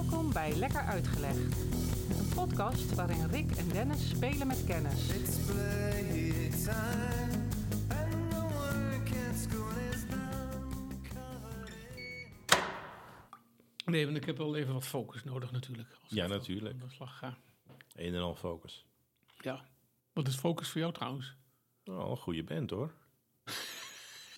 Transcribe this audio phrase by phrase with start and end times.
[0.00, 1.36] Welkom bij Lekker Uitgelegd.
[2.18, 5.08] Een podcast waarin Rick en Dennis spelen met kennis.
[13.84, 15.88] Nee, want ik heb wel even wat focus nodig natuurlijk.
[16.02, 16.74] Als Ja, ik natuurlijk.
[16.74, 17.38] Aan de slag ga.
[17.94, 18.84] Een en al focus.
[19.40, 19.64] Ja.
[20.12, 21.34] Wat is focus voor jou trouwens?
[21.84, 22.94] Oh, een goede band hoor.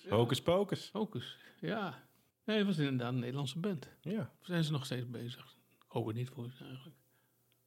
[0.07, 0.89] Focus pocus.
[0.89, 2.03] Focus, ja.
[2.45, 3.89] Nee, het was inderdaad een Nederlandse band.
[4.01, 4.31] Ja.
[4.41, 5.52] Zijn ze nog steeds bezig?
[5.93, 6.95] Het niet voor ze eigenlijk.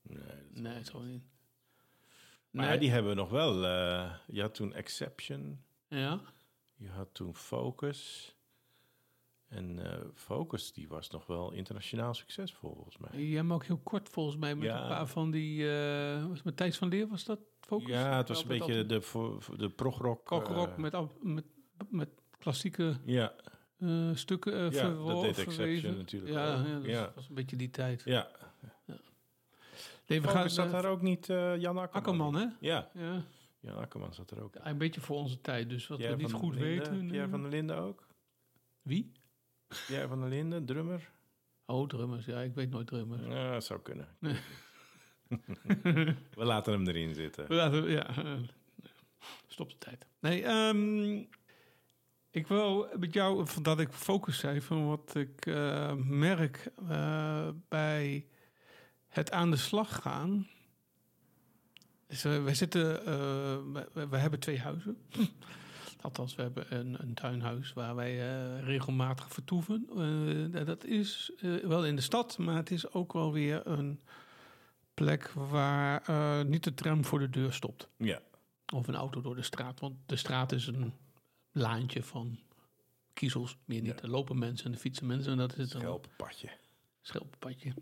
[0.02, 1.22] Nee, dat- Nee, het zal niet.
[2.50, 2.78] Maar Nee.
[2.78, 3.64] die hebben we nog wel.
[3.66, 5.62] eh, je had toen Exception.
[5.88, 6.20] Ja?
[6.74, 8.30] Je had toen Focus.
[9.48, 13.22] En eh, Focus, die was nog wel internationaal succesvol volgens mij.
[13.26, 14.82] Jij hebt ook heel kort volgens mij met Ja.
[14.82, 15.70] een paar van die...
[15.70, 17.88] eh was het met Thijs van Leer was dat focus?
[17.88, 19.00] Ja, het was een beetje de,
[19.56, 20.30] de progrock.
[20.32, 21.44] Eh, met, al- met,
[21.88, 22.08] met
[22.38, 23.34] klassieke Ja,
[23.78, 27.12] eh, stukken eh Ja, dat deed Exception natuurlijk Ja, ja, dat Ja.
[27.14, 28.02] was een beetje die tijd.
[28.04, 28.28] ja.
[30.06, 31.86] Nee, we gaan, zat daar ook niet eh, Jan Akkerman.
[31.90, 32.46] Akkerman, hè?
[32.60, 33.22] Ja, Ja.
[33.60, 34.54] Jan Akkerman zat er ook.
[34.62, 37.10] Een beetje voor onze tijd, dus wat Pierre we niet goed weten.
[37.14, 38.06] Eh, van der Linden ook.
[38.82, 39.12] Wie?
[39.86, 41.10] Pierre van der Linden, drummer.
[41.66, 42.24] Oh, drummers.
[42.26, 43.22] Ja, ik weet nooit drummers.
[43.26, 44.08] Ja, dat zou kunnen.
[46.34, 47.48] We laten hem erin zitten.
[47.48, 48.32] We laten- ja, eh,
[49.46, 50.06] stop de tijd.
[50.20, 51.24] Nee, ehm,
[52.36, 58.26] ik wil met jou, dat ik focus zei van wat ik eh, merk eh, bij
[59.08, 60.46] het aan de slag gaan.
[62.06, 63.04] Dus, eh, wij zitten,
[63.72, 64.96] we, we hebben twee huizen.
[66.00, 68.16] Althans, we hebben een, een tuinhuis waar wij
[68.60, 69.86] regelmatig vertoeven.
[70.66, 74.00] Dat is wel in de stad, maar het is ook wel weer een
[74.94, 76.02] plek waar
[76.46, 77.88] niet de tram voor de deur stopt.
[77.96, 78.20] Ja,
[78.74, 79.80] Of een auto door de straat.
[79.80, 80.92] Want de straat is een
[81.56, 82.38] laantje van
[83.12, 83.56] kiezels.
[83.64, 83.94] Meer niet.
[83.96, 84.02] Ja.
[84.02, 85.32] Er lopen mensen en er fietsen mensen.
[85.32, 86.50] En dat is een schelpenpadje.
[87.02, 87.74] schelpenpadje.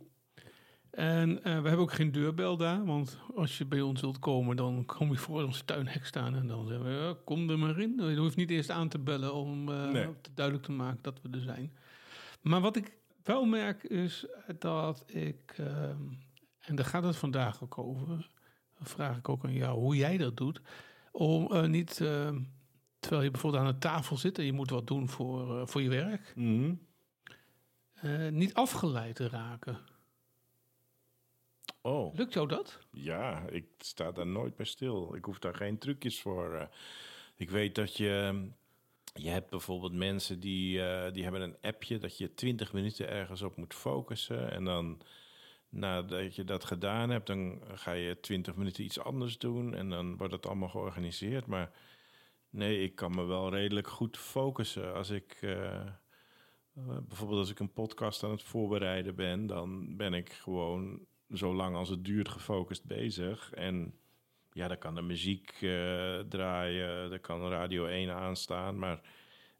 [0.90, 2.84] En eh, we hebben ook geen deurbel daar.
[2.84, 6.34] Want als je bij ons wilt komen, dan kom je voor ons tuinhek staan.
[6.34, 7.94] En dan zeggen we, ja, kom er maar in.
[8.10, 10.06] Je hoeft niet eerst aan te bellen om eh, Nee.
[10.34, 11.72] duidelijk te maken dat we er zijn.
[12.41, 14.26] Maar wat ik wel merk is
[14.58, 15.54] dat ik...
[15.56, 16.02] ehm,
[16.60, 18.06] en daar gaat het vandaag ook over.
[18.78, 20.60] Dan vraag ik ook aan jou hoe jij dat doet.
[21.12, 22.02] Om eh, niet...
[23.04, 25.66] ehm, terwijl je bijvoorbeeld aan een tafel zit en je moet wat doen voor, eh,
[25.66, 26.32] voor je werk...
[26.37, 26.75] Mhm.
[27.94, 29.78] eh, niet afgeleid te raken.
[31.81, 32.78] Oh, Lukt jou dat?
[32.91, 35.15] ja, ik sta daar nooit bij stil.
[35.15, 36.54] Ik hoef daar geen trucjes voor.
[36.54, 36.66] eh.
[37.37, 38.44] Ik weet dat je...
[39.15, 40.72] Je hebt bijvoorbeeld mensen die,
[41.12, 41.98] die hebben een appje...
[41.98, 44.50] dat je 20 minuten ergens op moet focussen.
[44.50, 45.00] En dan
[45.69, 47.26] nadat je dat gedaan hebt...
[47.26, 49.75] dan ga je 20 minuten iets anders doen.
[49.75, 51.47] En dan wordt het allemaal georganiseerd.
[51.47, 51.71] Maar
[52.54, 54.94] nee, ik kan me wel redelijk goed focussen.
[54.94, 55.38] Als ik...
[55.41, 55.87] eh, eh,
[57.09, 61.00] bijvoorbeeld als ik een podcast aan het voorbereiden ben, dan ben ik gewoon
[61.32, 63.53] zo lang als het duurt gefocust bezig.
[63.53, 63.94] En
[64.53, 69.00] ja, dan kan de muziek eh, draaien, er kan Radio 1 aanstaan, maar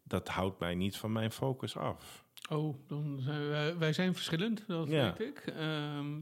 [0.03, 2.23] dat houdt mij niet van mijn focus af.
[2.49, 5.15] Oh, dan zijn wij, wij zijn verschillend, dat Ja.
[5.17, 5.37] weet ik.
[5.47, 6.19] Ehm,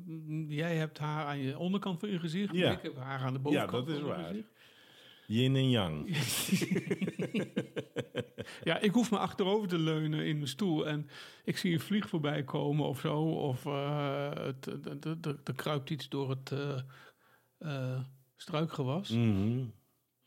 [0.51, 2.53] jij hebt haar aan je onderkant van je gezicht.
[2.53, 2.72] Ja.
[2.72, 4.23] Ik heb haar aan de bovenkant Ja, dat is waar.
[4.28, 4.53] gezicht.
[5.33, 6.07] Yin en yang.
[8.63, 10.88] Ja, ik hoef me achterover te leunen in mijn stoel.
[10.88, 11.07] En
[11.44, 13.21] ik zie een vlieg voorbij komen of zo.
[13.23, 16.79] Of eh, er er kruipt iets door het eh,
[17.57, 17.99] eh,
[18.35, 19.07] struikgewas.
[19.07, 19.17] Dat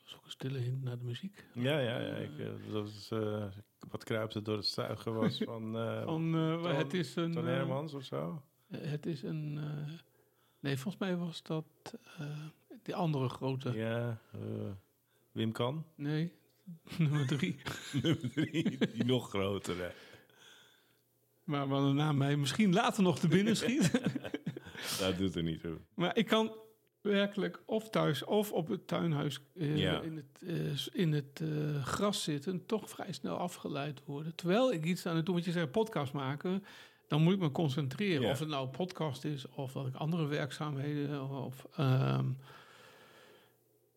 [0.07, 1.45] is ook een stille hint naar de muziek.
[1.55, 2.15] Ja, ja, ja.
[2.15, 3.45] Ik, eh, dat is, eh,
[3.89, 5.13] wat kruipt er door het stuigen
[5.45, 7.33] van, eh Van, eh, het is een...
[7.33, 8.43] Toon eh, Hermans of zo?
[8.77, 9.59] Het is een.
[9.59, 9.93] eh,
[10.61, 11.65] nee, volgens mij was dat
[12.19, 12.27] eh
[12.83, 13.73] die andere grote.
[13.73, 14.41] Ja, eh,
[15.37, 15.85] Wim Kan.
[15.95, 16.33] Nee,
[16.99, 17.57] nummer drie.
[18.03, 19.93] Nummer drie, die nog grotere.
[21.45, 23.91] Maar de naam mij misschien later nog te binnen schiet.
[25.01, 25.79] Dat doet er niet toe.
[25.95, 26.53] maar ik kan
[27.01, 30.01] werkelijk of thuis of op het tuinhuis eh, Ja.
[30.01, 32.67] in het, eh, in het eh, gras zitten.
[32.67, 34.35] Toch vrij snel afgeleid worden.
[34.35, 36.65] Terwijl ik iets aan het doen, want je zegt podcast maken.
[37.09, 38.23] Dan moet ik me concentreren.
[38.23, 38.31] Ja.
[38.31, 41.31] Of het nou een podcast is of dat ik andere werkzaamheden.
[41.31, 42.27] Of, ehm,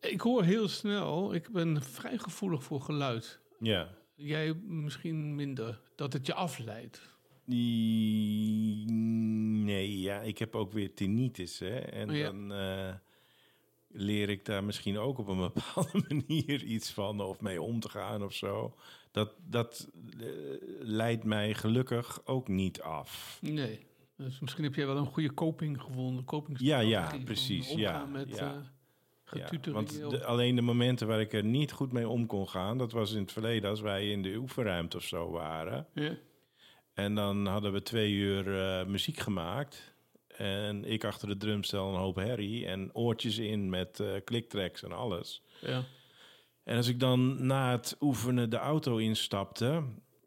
[0.00, 3.40] ik hoor heel snel, ik ben vrij gevoelig voor geluid.
[3.58, 3.88] Ja.
[4.14, 7.18] Jij misschien minder, dat het je afleidt.
[9.64, 11.78] Nee, ja, ik heb ook weer tinnitus, hè.
[11.78, 12.24] En Oh ja.
[12.24, 12.94] dan eh,
[13.88, 17.20] leer ik daar misschien ook op een bepaalde manier iets van...
[17.20, 18.74] of mee om te gaan of zo.
[19.10, 19.88] Dat, dat
[20.20, 20.26] eh,
[20.78, 23.38] leidt mij gelukkig ook niet af.
[23.42, 23.86] Nee.
[24.16, 26.24] Dus misschien heb jij wel een goede coping gevonden.
[26.24, 28.54] Coping Ja, ja, precies, ja, met ja.
[28.54, 28.60] eh
[29.32, 32.78] Ja, want de- alleen de momenten waar ik er niet goed mee om kon gaan...
[32.78, 35.86] dat was in het verleden als wij in de oefenruimte of zo waren...
[35.94, 36.16] Ja.
[36.94, 39.94] En dan hadden we twee uur eh, muziek gemaakt.
[40.36, 44.92] En ik achter de drumstel een hoop herrie en oortjes in met eh clicktracks en
[44.92, 45.42] alles.
[45.60, 45.84] Ja.
[46.64, 49.82] En als ik dan na het oefenen de auto instapte,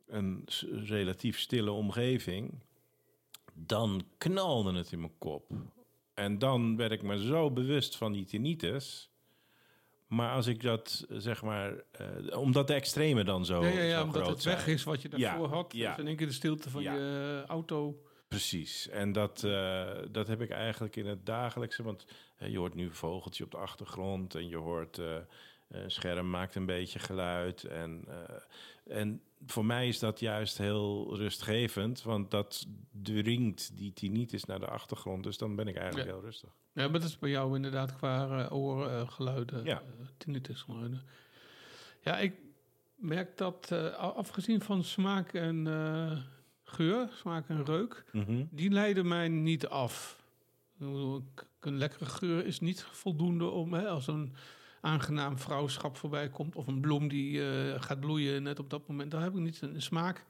[0.08, 0.48] een
[0.86, 2.60] relatief stille omgeving,
[3.54, 5.52] dan knalde het in mijn kop.
[6.14, 9.12] En dan werd ik me zo bewust van die tinnitus.
[10.08, 13.98] Maar als ik dat, zeg maar, eh, omdat de extreme dan zo, ja, ja, ja
[13.98, 14.76] zo omdat groot het weg zijn.
[14.76, 15.74] is wat je Ja, daarvoor had.
[15.74, 15.90] ja.
[15.90, 16.94] Dus in één keer de stilte van Ja.
[16.94, 18.02] je eh, auto.
[18.28, 18.88] Precies.
[18.90, 21.84] En dat, eh, dat heb ik eigenlijk in het dagelijkse.
[21.84, 22.06] Want
[22.38, 24.36] je hoort nu vogeltje op de achtergrond.
[24.36, 25.02] En je hoort
[25.88, 27.64] scherm maakt een beetje geluid.
[27.64, 32.02] En, eh, en voor mij is dat juist heel rustgevend.
[32.04, 32.68] Want dat
[33.02, 35.24] dringt die tinnitus naar de achtergrond.
[35.24, 36.14] Dus dan ben ik eigenlijk Ja.
[36.16, 36.50] heel rustig.
[36.74, 39.82] Ja, maar dat is bij jou inderdaad qua oorgeluiden, Ja.
[39.82, 41.02] uh, tinnitusgeluiden.
[42.02, 42.34] Ja, ik
[42.96, 46.18] merk dat uh, afgezien van smaak en uh,
[46.64, 48.46] geur, smaak en reuk, Mhm.
[48.50, 50.22] die leiden mij niet af.
[50.80, 54.34] Een lekkere geur is niet voldoende om, hè, als een
[54.84, 59.12] aangenaam vrouwschap voorbij komt, of een bloem die eh, gaat bloeien net op dat moment,
[59.12, 60.26] dan heb ik niet een smaak.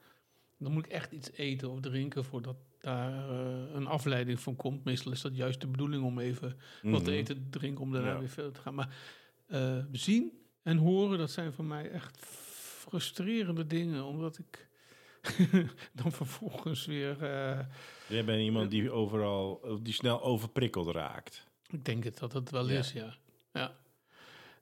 [0.58, 4.84] Dan moet ik echt iets eten of drinken voordat daar eh, een afleiding van komt.
[4.84, 6.48] Meestal is dat juist de bedoeling om even
[6.82, 7.18] wat te Mhm.
[7.18, 8.18] eten, te drinken, om daarna Ja.
[8.18, 8.74] weer verder te gaan.
[8.74, 8.96] Maar
[9.46, 14.68] eh, zien en horen, dat zijn voor mij echt frustrerende dingen, omdat ik
[16.02, 17.16] dan vervolgens weer,
[18.08, 21.46] Jij bent iemand die overal, die snel overprikkeld raakt.
[21.68, 22.78] ik denk het dat het wel Ja.
[22.78, 23.14] is, ja.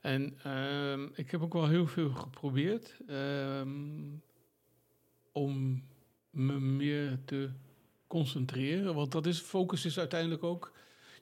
[0.02, 3.68] En ehm, ik heb ook wel heel veel geprobeerd ehm,
[5.32, 5.84] om
[6.30, 7.50] me meer te
[8.06, 10.72] concentreren, want dat is focus is uiteindelijk ook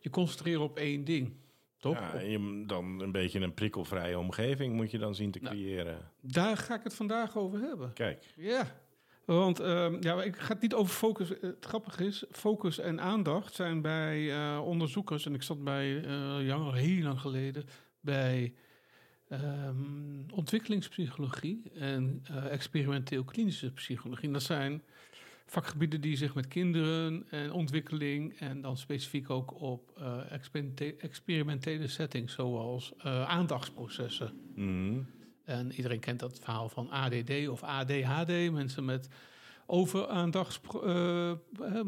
[0.01, 1.33] je concentreren op één ding,
[1.79, 1.99] toch?
[1.99, 5.55] Ja, en je, dan een beetje een prikkelvrije omgeving moet je dan zien te Nou.
[5.55, 6.11] creëren.
[6.21, 7.93] Daar ga ik het vandaag over hebben.
[7.93, 8.33] Kijk.
[8.37, 8.81] Ja,
[9.25, 11.29] want ehm, ja, ik ga het niet over focus.
[11.29, 16.47] Het grappige is, focus en aandacht zijn bij eh, onderzoekers, en ik zat bij eh
[16.47, 17.65] Jan heel lang geleden
[18.01, 18.55] bij
[19.31, 24.27] ehm, ontwikkelingspsychologie en eh, experimenteel klinische psychologie.
[24.27, 24.83] En dat zijn
[25.47, 30.33] vakgebieden die zich met kinderen en ontwikkeling en dan specifiek ook op eh,
[30.99, 34.33] experimentele settings zoals eh, aandachtsprocessen.
[34.55, 35.01] Mhm.
[35.45, 38.51] En iedereen kent dat verhaal van ADD of ADHD.
[38.51, 39.09] Mensen met
[39.71, 41.37] overaandachts eh, eh,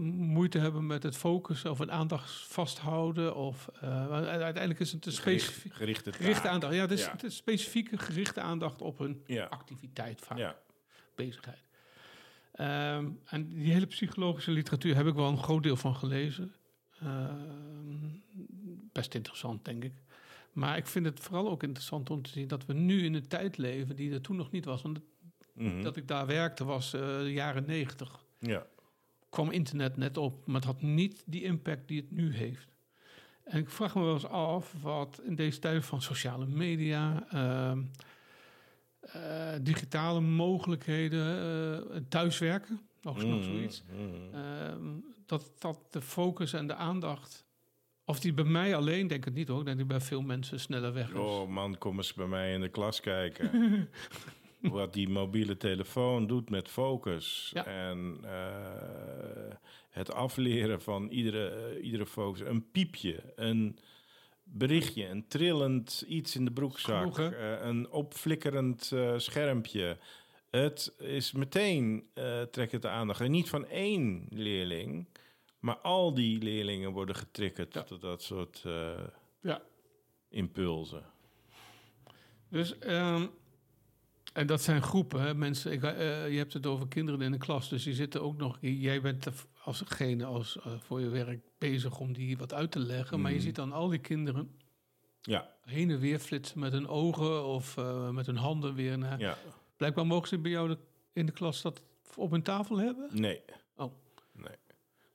[0.05, 3.37] moeite hebben met het focussen of een aandacht vasthouden.
[3.37, 6.75] Of, eh, uiteindelijk is het een specifiek Gericht- gerichte, aandacht.
[6.75, 7.11] Ja, het is, Ja.
[7.11, 9.45] het is specifieke gerichte aandacht op een Ja.
[9.45, 10.57] activiteit vaak Ja.
[11.15, 11.63] bezigheid.
[12.53, 16.55] Ehm, en die hele psychologische literatuur heb ik wel een groot deel van gelezen.
[17.01, 18.09] Ehm,
[18.93, 19.93] best interessant, denk ik.
[20.53, 23.29] Maar ik vind het vooral ook interessant om te zien dat we nu in een
[23.29, 24.83] tijd leven die er toen nog niet was.
[24.83, 25.01] Want
[25.53, 25.83] Mhm.
[25.83, 28.25] dat ik daar werkte was eh, de jaren negentig.
[28.39, 28.67] ja.
[29.31, 32.69] Kwam internet net op, maar het had niet die impact die het nu heeft.
[33.45, 37.83] En ik vraag me wel eens af wat in deze tijden van sociale media, ehm,
[39.01, 41.37] eh, digitale mogelijkheden,
[41.91, 43.43] eh, thuiswerken, nog, nog Mhm.
[43.43, 43.83] zoiets.
[43.93, 44.35] Mhm.
[44.35, 44.87] Ehm,
[45.27, 47.45] dat, dat de focus en de aandacht,
[48.05, 50.61] of die bij mij alleen, denk ik niet hoor, ik denk die bij veel mensen
[50.61, 51.19] sneller weg is.
[51.19, 53.51] Oh man, kom eens bij mij in de klas kijken.
[54.63, 57.51] Wat die mobiele telefoon doet met focus.
[57.55, 57.67] Ja.
[57.67, 59.55] En eh,
[59.91, 62.41] het afleren van iedere, eh, iedere focus.
[62.41, 63.79] Een piepje, een
[64.43, 67.15] berichtje, een trillend iets in de broekzak.
[67.15, 69.99] Genoeg, eh, een opflikkerend schermpje.
[70.51, 73.21] Het is meteen, eh trekt het de aandacht.
[73.21, 75.09] En niet van één leerling,
[75.61, 77.83] maar al die leerlingen worden getriggerd Ja.
[77.83, 78.91] tot dat soort eh,
[79.41, 79.63] Ja.
[80.29, 81.05] impulsen.
[82.49, 83.27] Dus, ehm,
[84.33, 85.73] en dat zijn groepen, hè, mensen.
[85.73, 88.59] Ik, eh, je hebt het over kinderen in de klas, dus die zitten ook nog.
[88.61, 89.27] Jij bent
[89.65, 93.37] alsgene als eh, voor je werk bezig om die wat uit te leggen, maar je
[93.37, 93.47] Mhm.
[93.47, 94.61] ziet dan al die kinderen
[95.21, 99.19] Ja, heen en weer flitsen met hun ogen of eh, met hun handen weer naar.
[99.19, 99.37] ja.
[99.77, 100.79] Blijkbaar mogen ze bij jou de-
[101.13, 101.83] in de klas dat
[102.17, 103.09] op hun tafel hebben.
[103.13, 103.41] Nee.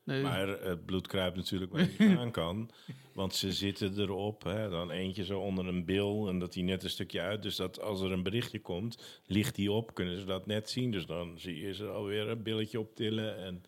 [0.08, 2.70] Nee, Maar het bloed kruipt natuurlijk waar je niet aan kan.
[3.14, 4.44] Want ze zitten erop.
[4.44, 6.28] Hè, dan eentje zo onder een bil.
[6.28, 7.42] En dat die net een stukje uit.
[7.42, 9.94] Dus dat als er een berichtje komt, ligt die op.
[9.94, 10.92] Kunnen ze dat net zien.
[10.92, 13.38] Dus dan zie je ze alweer een billetje optillen.
[13.38, 13.64] En,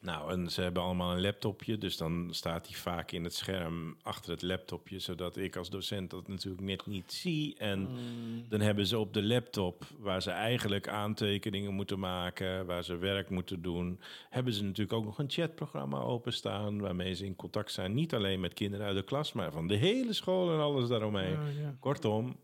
[0.00, 1.78] nou, en ze hebben allemaal een laptopje.
[1.78, 4.98] Dus dan staat die vaak in het scherm achter het laptopje.
[4.98, 7.56] Zodat ik als docent dat natuurlijk net niet zie.
[7.58, 12.84] En Mm, dan hebben ze op de laptop, waar ze eigenlijk aantekeningen moeten maken, waar
[12.84, 17.36] ze werk moeten doen, hebben ze natuurlijk ook nog een chatprogramma openstaan, waarmee ze in
[17.36, 20.60] contact zijn, niet alleen met kinderen uit de klas, maar van de hele school en
[20.60, 21.30] alles daaromheen.
[21.32, 22.36] ja, ja, Kortom,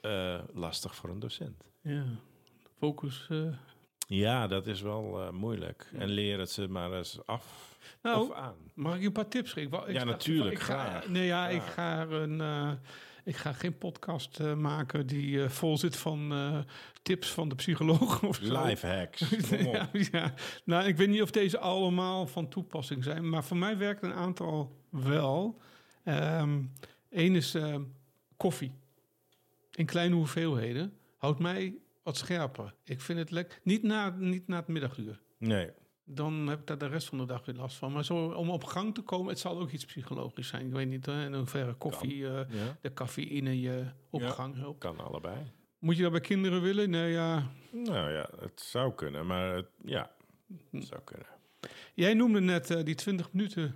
[0.00, 1.64] eh, lastig voor een docent.
[1.82, 2.04] ja.
[2.78, 3.26] Focus.
[3.28, 3.38] eh,
[4.10, 5.90] Ja, dat is wel eh, moeilijk.
[5.98, 7.76] En leer het ze maar eens af.
[8.02, 8.54] Nou, of aan?
[8.74, 9.62] Mag ik je een paar tips geven?
[9.62, 11.08] Ik wou- ik Ja, natuurlijk, Ik ga, graag.
[11.08, 12.72] nee, ja, ik ga, een, eh,
[13.24, 16.32] ik ga geen podcast eh, maken die vol zit van
[17.02, 18.64] tips van de psycholoog of zo.
[18.64, 19.24] Life hacks.
[19.48, 19.74] Kom op.
[19.74, 20.34] ja, ja.
[20.64, 24.14] Nou, ik weet niet of deze allemaal van toepassing zijn, maar voor mij werkt een
[24.14, 25.60] aantal wel.
[27.10, 27.82] Eén is ehm,
[28.36, 28.72] koffie.
[29.74, 30.92] In kleine hoeveelheden.
[31.16, 31.74] Houdt mij
[32.08, 32.74] wat scherper.
[32.84, 33.58] Ik vind het lekker.
[33.62, 35.20] Niet na, niet na het middaguur.
[35.38, 35.70] Nee.
[36.04, 37.92] Dan heb ik daar de rest van de dag weer last van.
[37.92, 40.66] Maar zo om op gang te komen, het zal ook iets psychologisch zijn.
[40.66, 44.30] Ik weet niet hè, in hoeverre koffie, eh, Ja, de cafeïne je op Ja.
[44.30, 44.78] gang helpt.
[44.78, 45.36] kan allebei.
[45.78, 46.90] Moet je dat bij kinderen willen?
[46.90, 47.50] Nee, ja.
[47.72, 50.10] Nou ja, het zou kunnen, maar het, ja,
[50.70, 51.26] het zou kunnen.
[51.94, 53.74] Jij noemde net eh, die 20 minuten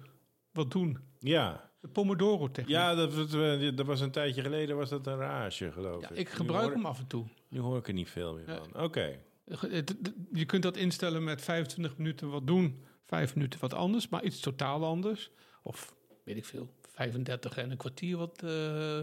[0.53, 0.99] wat doen.
[1.19, 2.75] Ja, De Pomodoro-techniek.
[2.75, 6.29] ja dat, dat, dat was een tijdje geleden was dat een rage, geloof Ja, ik.
[6.29, 7.27] gebruik hoor- hem af en toe.
[7.53, 8.83] Nu hoor ik er niet veel meer van.
[8.83, 9.19] Oké.
[10.33, 14.41] Je kunt dat instellen met 25 minuten wat doen, 5 minuten wat anders, maar iets
[14.41, 15.31] totaal anders.
[15.63, 15.95] Of
[16.25, 18.43] weet ik veel, 35 en een kwartier wat.
[18.43, 18.99] eh,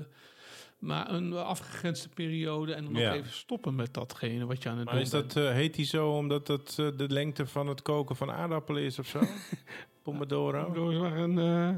[0.80, 3.14] maar een afgegrensde periode en dan nog Ja.
[3.14, 5.86] even stoppen met datgene wat je aan het Maar doen is dat, eh, heet die
[5.86, 9.20] zo omdat dat eh, de lengte van het koken van aardappelen is of zo?
[10.04, 10.72] Pomodoro?
[10.74, 11.76] Those waren eh,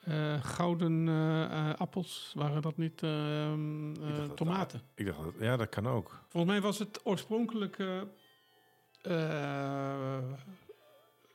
[0.00, 4.80] eh, gouden eh, eh, appels, waren dat niet ehm, eh, dat- tomaten?
[4.94, 6.20] Ik dacht, dat- ja, dat kan ook.
[6.28, 8.06] Volgens mij was het oorspronkelijke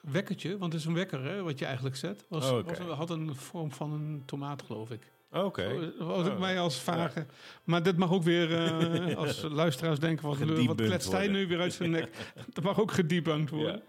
[0.02, 2.26] wekkertje, want het is een wekker hè, wat je eigenlijk zet.
[2.30, 5.02] Was, Oh, had een vorm van een tomaat, geloof ik.
[5.32, 5.94] Oké.
[6.00, 7.26] Was het Oh, mij als vage.
[7.64, 8.48] Maar dit mag ook weer,
[9.18, 12.34] als luisteraars denken, wat, wat kletst hij nu weer uit zijn nek?
[12.54, 13.82] Dat mag ook gedebunked worden.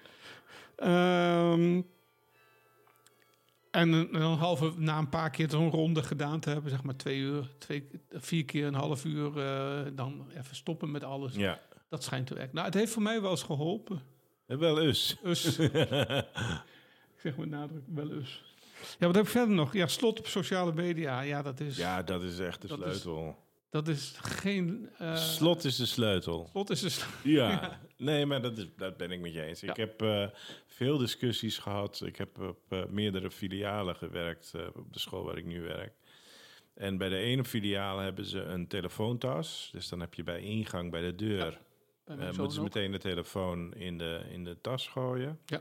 [0.76, 1.52] Ja.
[1.52, 1.82] Ehm,
[3.76, 6.96] en een, een halve, na een paar keer zo'n ronde gedaan te hebben, zeg maar
[6.96, 11.34] twee uur, twee, vier keer een half uur, eh, dan even stoppen met alles.
[11.34, 11.60] Ja.
[11.88, 12.54] Dat schijnt te werken.
[12.54, 14.00] Nou, het heeft voor mij wel eens geholpen.
[14.46, 15.16] Eh, Wel eens.
[15.22, 15.58] Dus,
[17.14, 18.44] ik zeg met nadruk, wel eens.
[18.98, 19.72] Ja, wat heb ik verder nog?
[19.72, 21.20] Ja, slot op sociale media.
[21.20, 23.44] Ja, dat is, Ja, dat is echt de Dat is- sleutel.
[23.76, 24.90] Dat is geen...
[24.98, 26.48] eh, Slot is de sleutel.
[26.50, 27.06] Slot is dus...
[27.22, 29.60] Ja, nee, maar dat, is, dat ben ik met je eens.
[29.60, 29.70] Ja.
[29.70, 30.26] Ik heb eh,
[30.66, 32.02] veel discussies gehad.
[32.04, 35.92] Ik heb op eh, meerdere filialen gewerkt op de school waar ik nu werk.
[36.74, 39.68] En bij de ene filiaal hebben ze een telefoontas.
[39.72, 41.60] Dus dan heb je bij ingang bij de deur...
[42.04, 42.64] mijn moeten ze ook.
[42.64, 45.38] meteen de telefoon in de, in de tas gooien.
[45.46, 45.60] Ja.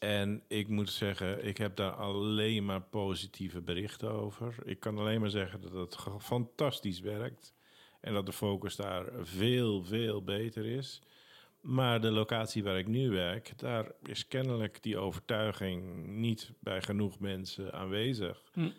[0.00, 4.54] En ik moet zeggen, ik heb daar alleen maar positieve berichten over.
[4.64, 7.54] Ik kan alleen maar zeggen dat het fantastisch werkt.
[8.00, 11.02] En dat de focus daar veel, veel beter is.
[11.60, 17.18] Maar de locatie waar ik nu werk, daar is kennelijk die overtuiging niet bij genoeg
[17.18, 18.42] mensen aanwezig.
[18.52, 18.70] Hm.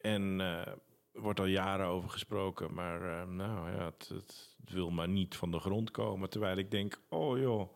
[0.00, 0.78] En er
[1.12, 5.50] wordt al jaren over gesproken, maar eh, nou ja, het, het wil maar niet van
[5.50, 6.30] de grond komen.
[6.30, 7.70] Terwijl ik denk, oh joh,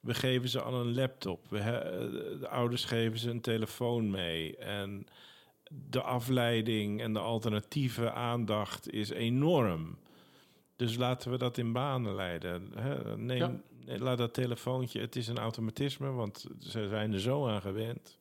[0.00, 1.46] we geven ze al een laptop.
[1.48, 1.58] We
[2.40, 4.56] de ouders geven ze een telefoon mee.
[4.56, 5.06] En
[5.70, 9.98] de afleiding en de alternatieve aandacht is enorm.
[10.76, 12.70] Dus laten we dat in banen leiden.
[12.74, 13.98] Hè, neem, Ja.
[13.98, 18.18] laat dat telefoontje, het is een automatisme, want ze zijn er zo aan gewend.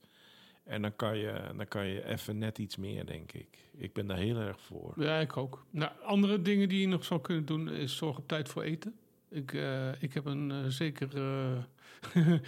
[0.64, 3.48] En dan kan je, dan kan je even net iets meer, denk ik.
[3.78, 4.94] Ik ben daar heel erg voor.
[4.98, 5.66] Ja, ik ook.
[5.70, 8.96] Nou, andere dingen die je nog zou kunnen doen is zorg op tijd voor eten.
[9.30, 12.34] Ik, eh, ik heb een eh, zeker eh,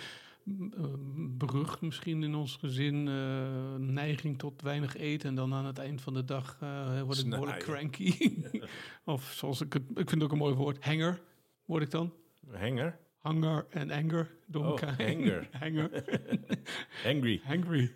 [1.37, 3.03] brug misschien in ons gezin,
[3.93, 5.29] neiging tot weinig eten.
[5.29, 6.57] En dan aan het eind van de dag
[7.05, 8.33] word ik behoorlijk cranky.
[9.05, 11.21] of zoals ik het, ik vind het ook een mooi woord, hanger
[11.65, 12.13] word ik dan.
[12.51, 12.99] Hanger?
[13.21, 15.01] Hunger en anger door Oh, elkaar.
[15.01, 15.49] hanger.
[15.59, 16.03] hanger.
[17.43, 17.91] Hangry.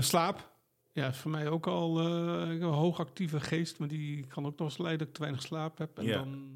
[0.00, 0.49] Slaap.
[1.00, 1.98] Ja, is voor mij ook al
[2.50, 5.42] heb een hoogactieve geest, maar die kan ook nog eens leiden dat ik te weinig
[5.42, 5.98] slaap heb.
[5.98, 6.16] En Ja.
[6.18, 6.48] dan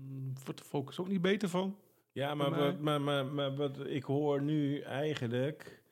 [0.45, 1.77] wordt de focus ook niet beter van.
[2.13, 5.83] Ja, maar, wat, maar, maar, maar wat ik hoor nu eigenlijk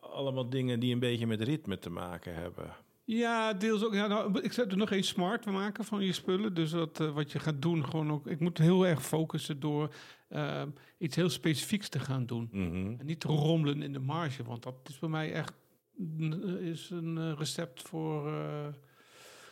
[0.00, 2.76] allemaal dingen die een beetje met ritme te maken hebben.
[3.04, 3.94] Ja, deels ook.
[3.94, 6.54] Ja, nou, ik zou er nog eens smart maken van je spullen.
[6.54, 8.26] Dus dat eh, wat je gaat doen, gewoon ook.
[8.26, 9.94] Ik moet heel erg focussen door
[10.28, 10.62] eh,
[10.98, 12.48] iets heel specifieks te gaan doen.
[12.52, 12.94] Mhm.
[12.98, 15.52] En niet te rommelen in de marge, want dat is bij mij echt
[16.60, 18.28] is een eh, recept voor.
[18.28, 18.66] eh,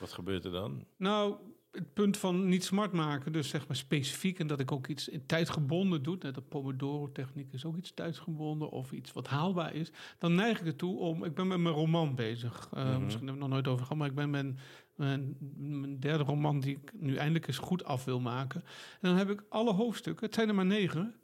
[0.00, 0.84] Wat gebeurt er dan?
[0.96, 1.36] Nou,
[1.70, 5.08] het punt van niet smart maken, dus zeg maar specifiek en dat ik ook iets
[5.08, 9.90] in tijdgebonden doe, net de Pomodoro-techniek is ook iets tijdsgebonden of iets wat haalbaar is,
[10.18, 13.04] dan neig ik ertoe om, ik ben met mijn roman bezig, Eh, Mhm.
[13.04, 14.54] misschien hebben we het nog nooit over gehad, maar ik ben met
[14.94, 15.36] mijn,
[15.80, 18.60] mijn derde roman die ik nu eindelijk eens goed af wil maken.
[19.00, 21.14] En dan heb ik alle hoofdstukken, het zijn er maar negen,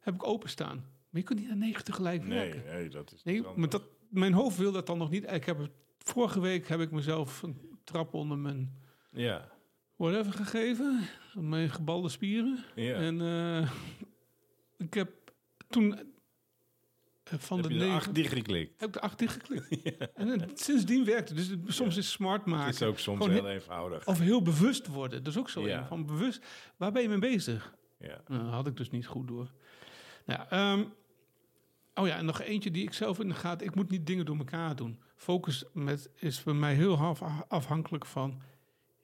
[0.00, 0.76] heb ik openstaan.
[0.76, 2.64] Maar je kunt niet aan negen tegelijk Nee, werken.
[2.74, 5.32] nee, dat is Nee, maar dat, mijn hoofd wil dat dan nog niet.
[5.32, 8.78] Ik heb vorige week heb ik mezelf een trap onder mijn
[9.10, 9.48] Ja,
[9.96, 11.00] whatever gegeven.
[11.34, 12.64] Mijn gebalde spieren.
[12.74, 12.94] ja.
[12.94, 13.70] En eh,
[14.76, 15.10] ik heb
[15.68, 17.94] toen eh, van Heb de je negen...
[17.94, 18.80] acht dichtgeklikt?
[18.80, 19.96] heb ik de acht dichtgeklikt.
[20.14, 21.38] En het- sindsdien werkt het.
[21.38, 22.66] Dus het- soms is smart maken.
[22.66, 24.06] Het is ook soms heel heel- eenvoudig.
[24.06, 25.22] Of heel bewust worden.
[25.24, 25.66] Dat is ook zo.
[25.66, 25.78] Ja.
[25.80, 26.46] een Van bewust.
[26.76, 27.74] Waar ben je mee bezig?
[27.98, 28.20] Ja.
[28.28, 29.50] Nou, dat had ik dus niet goed door.
[30.26, 30.84] Nou, ja, ehm,
[31.98, 33.66] oh ja, en nog eentje die ik zelf in de gaten...
[33.66, 35.00] Ik moet niet dingen door elkaar doen.
[35.16, 38.40] Focus met, is bij mij heel half afhankelijk van...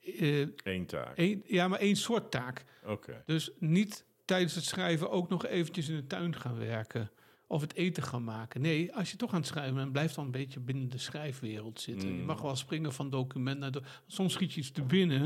[0.01, 1.17] eh, Eén taak.
[1.45, 2.65] ja, maar één soort taak.
[2.85, 3.23] Oké.
[3.25, 7.11] Dus niet tijdens het schrijven ook nog eventjes in de tuin gaan werken.
[7.47, 8.61] Of het eten gaan maken.
[8.61, 11.81] Nee, als je toch aan het schrijven bent, blijf dan een beetje binnen de schrijfwereld
[11.81, 12.07] zitten.
[12.09, 12.25] Je Mm.
[12.25, 13.71] mag wel springen van document naar...
[13.71, 15.21] do- Soms schiet je iets te binnen.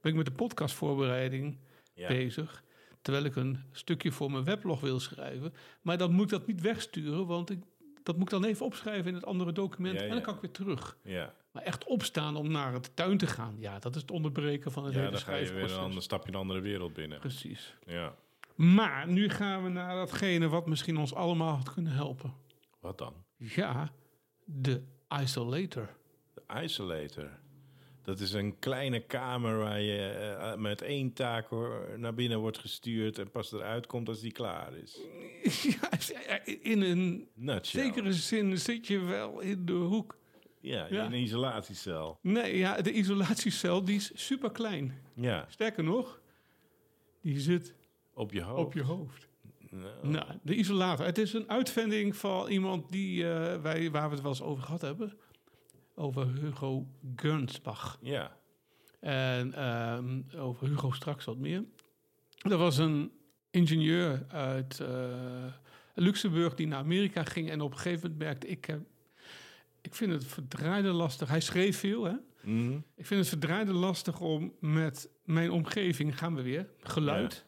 [0.00, 1.58] Ben ik met de podcastvoorbereiding
[1.94, 2.08] Ja.
[2.08, 2.63] bezig.
[3.04, 5.54] Terwijl ik een stukje voor mijn weblog wil schrijven.
[5.82, 7.62] Maar dan moet ik dat niet wegsturen, want ik,
[8.02, 9.94] dat moet ik dan even opschrijven in het andere document.
[9.94, 10.24] Ja, En dan ja.
[10.24, 10.96] kan ik weer terug.
[11.02, 11.34] Ja.
[11.50, 13.56] Maar echt opstaan om naar het tuin te gaan.
[13.58, 15.78] Ja, dat is het onderbreken van het ja, hele dan ga je weer schrijfproces.
[15.78, 17.18] een ander stapje een andere wereld binnen.
[17.18, 17.74] Precies.
[17.86, 18.14] Ja.
[18.54, 22.34] Maar nu gaan we naar datgene wat misschien ons allemaal had kunnen helpen.
[22.80, 23.14] Wat dan?
[23.36, 23.92] Ja,
[24.44, 24.82] de
[25.22, 25.88] isolator.
[26.34, 27.30] De isolator.
[28.04, 31.48] Dat is een kleine kamer waar je eh, met één taak
[31.96, 35.00] naar binnen wordt gestuurd en pas eruit komt als die klaar is.
[35.80, 35.90] ja,
[36.44, 37.82] in een Nutshell.
[37.84, 40.16] zekere zin zit je wel in de hoek.
[40.60, 41.04] Ja, Ja.
[41.04, 42.18] in een isolatiecel.
[42.22, 45.00] Nee, ja, de isolatiecel die is super klein.
[45.14, 46.20] Ja, Sterker nog,
[47.22, 47.74] die zit
[48.14, 48.64] op je hoofd.
[48.64, 49.28] op je hoofd.
[49.70, 51.04] Nou, Nou, de isolator.
[51.06, 54.62] Het is een uitvinding van iemand die eh, wij, waar we het wel eens over
[54.64, 55.12] gehad hebben.
[55.94, 56.86] Over Hugo
[57.16, 57.98] Gernsbach.
[58.02, 58.36] Ja,
[59.00, 61.64] En ehm, over Hugo straks wat meer.
[62.38, 63.12] Er was een
[63.50, 65.44] ingenieur uit eh,
[65.94, 67.50] Luxemburg die naar Amerika ging.
[67.50, 68.78] En op een gegeven moment merkte ik...
[69.80, 71.28] ik vind het verdraaide lastig.
[71.28, 72.14] Hij schreef veel, hè?
[72.40, 72.78] Mhm.
[72.94, 77.44] Ik vind het verdraaide lastig om met mijn omgeving, gaan we weer, geluid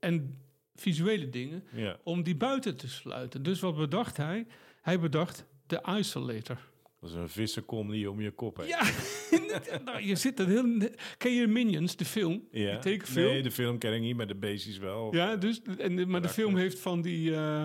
[0.00, 0.38] en
[0.74, 1.64] visuele dingen,
[2.02, 3.42] om die buiten te sluiten.
[3.42, 4.46] Dus wat bedacht hij?
[4.82, 6.58] Hij bedacht de isolator.
[7.00, 8.68] Dat is een vissenkom die je om je kop heeft.
[8.68, 10.88] Ja, nou, je zit er heel...
[11.18, 12.48] Ken je Minions, de film?
[12.50, 12.70] Ja.
[12.70, 13.26] Die tekenfilm?
[13.26, 15.14] Nee, de film ken ik niet, maar de basis wel.
[15.14, 17.64] Ja, dus, en, de- maar de film heeft van die eh,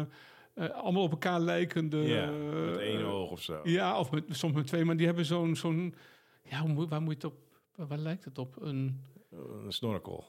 [0.54, 1.98] eh, allemaal op elkaar lijkende...
[1.98, 3.60] Ja, eh, met één oog of zo.
[3.64, 5.56] Ja, of met, soms met twee, maar die hebben zo'n...
[5.56, 5.96] zo'n
[6.44, 7.88] ja, waar moet je het op...
[7.90, 8.62] Waar, lijkt het op?
[8.62, 9.02] Een...
[9.32, 10.26] Een snorkel.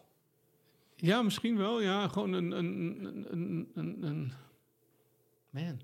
[0.97, 1.83] Ja, misschien wel.
[1.83, 2.99] Ja, gewoon een, een,
[3.31, 4.33] een, een, een
[5.51, 5.81] man,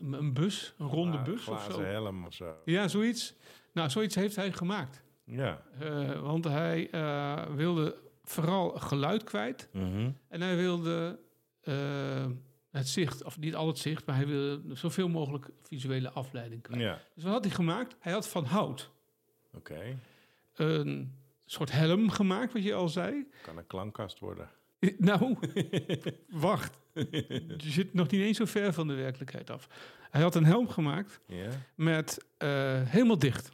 [0.00, 1.82] een, bus, een ronde bus of zo.
[1.82, 2.54] helm of zo.
[2.64, 3.34] Ja, zoiets.
[3.72, 5.02] Nou, zoiets heeft hij gemaakt.
[5.24, 5.62] Ja.
[5.78, 9.68] Eh, want hij eh, wilde vooral geluid kwijt.
[9.72, 10.10] Mhm.
[10.28, 11.18] En hij wilde
[11.60, 12.26] eh,
[12.70, 16.82] het zicht, of niet al het zicht, maar hij wilde zoveel mogelijk visuele afleiding kwijt.
[16.82, 17.96] Ja, Dus wat had hij gemaakt?
[17.98, 18.90] Hij had van hout
[19.52, 19.98] oké.
[20.54, 23.26] een soort helm gemaakt, wat je al zei.
[23.42, 24.50] Kan een klankkast worden.
[24.98, 25.36] Nou,
[26.28, 26.78] wacht.
[26.94, 29.68] Je zit nog niet eens zo ver van de werkelijkheid af.
[30.10, 33.50] Hij had een helm gemaakt Ja, met eh, helemaal dicht.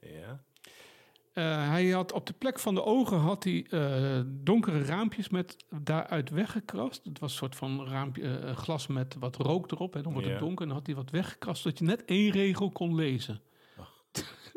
[0.00, 0.44] ja.
[1.32, 5.56] Eh, hij had op de plek van de ogen had hij eh, donkere raampjes met
[5.70, 7.04] daaruit weggekrast.
[7.04, 9.96] Het was een soort van raampje, glas met wat rook erop.
[9.96, 10.62] En dan wordt het donker.
[10.62, 13.40] En dan had hij wat weggekrast, zodat je net één regel kon lezen.
[13.76, 14.04] Ach.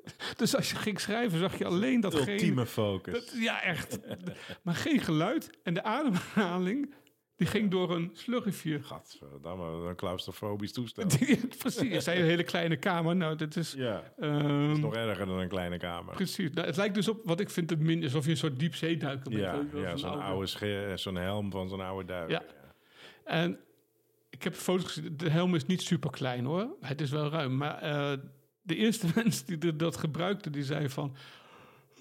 [0.37, 2.31] dus als je ging schrijven, zag je alleen datgene...
[2.31, 3.13] Ultieme focus.
[3.13, 3.99] Dat, ja, echt.
[4.63, 5.49] maar geen geluid.
[5.63, 6.93] En de ademhaling,
[7.35, 8.83] die ging door een slurfje.
[8.83, 11.17] Gadverdamme, een claustrofobisch toestand.
[11.57, 11.93] Precies.
[11.93, 13.15] Het zijn een hele kleine kamer.
[13.15, 13.73] Nou, dat is...
[13.77, 16.15] ja, ehm, is nog erger dan een kleine kamer.
[16.15, 16.49] Precies.
[16.51, 19.31] Nou, het lijkt dus op wat ik vind het min alsof je een soort diepzeeduiker
[19.31, 19.41] bent.
[19.73, 22.31] Ja, ja zo'n oude- oude sche- zo'n helm van zo'n oude duiker.
[22.31, 22.43] Ja.
[23.23, 23.59] En
[24.29, 25.17] ik heb foto's gezien.
[25.17, 26.75] De helm is niet super klein hoor.
[26.79, 27.57] Het is wel ruim.
[27.57, 28.17] Maar eh,
[28.63, 31.15] de eerste mensen die dat gebruikten, die zeiden van.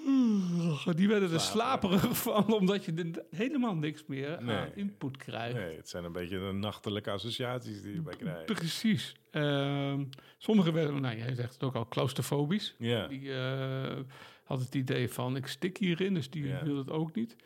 [0.06, 4.56] "Ugh," Die werden er slaperig van, omdat je helemaal niks meer Nee.
[4.56, 5.54] aan input krijgt.
[5.56, 8.44] Nee, het zijn een beetje de nachtelijke associaties die je bij krijgt.
[8.44, 9.14] Precies.
[9.30, 10.04] Ehm
[10.38, 12.74] sommigen werden, nou jij zegt het ook al, claustrofobisch.
[12.78, 13.98] Ja, Die eh,
[14.44, 16.64] had het idee van, ik stik hierin, dus die Ja.
[16.64, 17.36] wil het ook niet.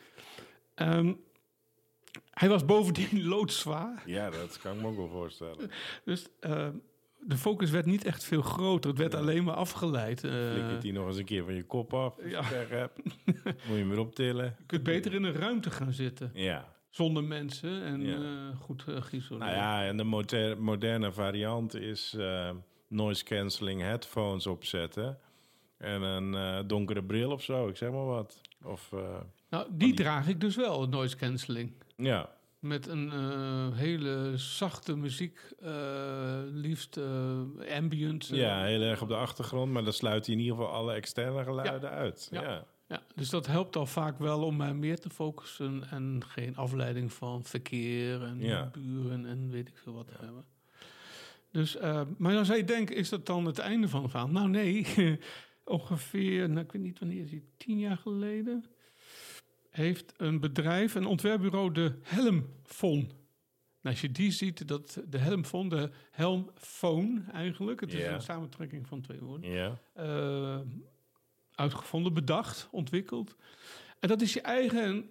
[0.74, 1.12] Ehm,
[2.30, 4.02] hij was bovendien loodzwaar.
[4.06, 5.70] ja, dat kan ik me ook wel voorstellen.
[6.04, 6.68] Dus eh,
[7.26, 8.90] de focus werd niet echt veel groter.
[8.90, 10.24] Het werd alleen maar afgeleid.
[10.24, 12.14] Eh, Flikkert die nog eens een keer van je kop af.
[12.24, 12.42] Ja.
[12.44, 13.00] hebt.
[13.44, 14.44] Moet je hem weer optillen.
[14.58, 16.30] je kunt beter in een ruimte gaan zitten.
[16.34, 16.74] Ja.
[16.90, 18.14] Zonder mensen en Ja.
[18.16, 19.44] eh, goed uh, geïsoleerd.
[19.50, 22.16] Nou ja, en de moder- moderne variant is
[22.88, 25.18] noise cancelling headphones opzetten.
[25.78, 28.40] En een donkere bril of zo, ik zeg maar wat.
[28.64, 28.92] Of
[29.50, 31.72] Nou, die draag ik dus wel, noise cancelling.
[31.96, 38.26] ja, Met een eh, hele zachte muziek, eh, liefst eh, ambient.
[38.26, 41.44] ja, heel erg op de achtergrond, maar dan sluit hij in ieder geval alle externe
[41.44, 42.28] geluiden uit.
[42.30, 42.42] Ja.
[42.42, 42.66] Ja.
[42.88, 47.12] Ja, dus dat helpt al vaak wel om mij meer te focussen en geen afleiding
[47.12, 48.70] van verkeer en Ja.
[48.72, 50.44] buren en weet ik veel wat te hebben.
[51.50, 51.76] Dus,
[52.18, 54.28] maar zou je denken, is dat dan het einde van het verhaal?
[54.28, 54.86] Nou nee,
[55.64, 58.64] ongeveer, nou, ik weet niet wanneer is die, tien jaar geleden...
[59.76, 62.98] heeft een bedrijf, een ontwerpbureau, de Helmfon.
[63.80, 67.80] Nou, als je die ziet, dat de Helmfon, de Helmphone eigenlijk...
[67.80, 69.50] het is een samentrekking van twee woorden...
[69.50, 69.78] Ja.
[69.92, 70.60] eh,
[71.54, 73.36] uitgevonden, bedacht, ontwikkeld.
[74.00, 75.10] En dat is je eigen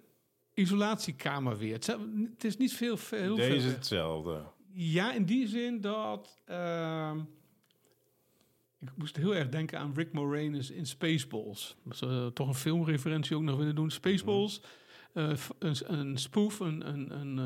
[0.54, 1.74] isolatiekamer weer.
[1.74, 2.96] Het is niet veel...
[2.96, 4.42] veel Deze is hetzelfde.
[4.72, 6.42] ja, in die zin dat.
[6.44, 7.20] ehm,
[8.80, 11.76] ik moest heel erg denken aan Rick Moranis in Spaceballs.
[11.84, 13.90] Dat is eh, toch een filmreferentie ook nog willen doen.
[13.90, 14.60] Spaceballs,
[15.12, 17.38] eh, f- een, een spoof een, een, een,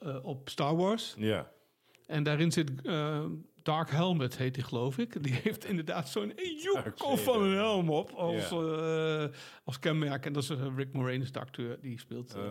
[0.00, 1.14] eh, eh, op Star Wars.
[1.18, 1.50] Ja.
[2.06, 3.24] En daarin zit eh,
[3.62, 5.22] Dark Helmet, heet hij geloof ik.
[5.22, 8.56] Die heeft inderdaad zo'n joekel van een helm op als, Ja.
[9.24, 9.28] eh,
[9.64, 10.26] als kenmerk.
[10.26, 12.34] En dat is eh, Rick Moranis, de acteur, die speelt.
[12.34, 12.42] eh.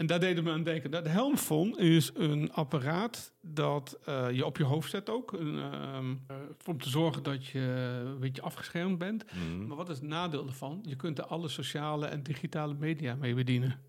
[0.00, 0.90] En daar deden me aan denken.
[0.90, 5.32] Dat helmfon is een apparaat dat eh, je op je hoofd zet ook.
[5.32, 6.36] Ehm, eh,
[6.66, 7.58] om te zorgen dat je
[8.04, 9.24] een beetje afgeschermd bent.
[9.32, 9.66] Mhm.
[9.66, 10.78] Maar wat is het nadeel ervan?
[10.82, 13.80] Je kunt er alle sociale en digitale media mee bedienen.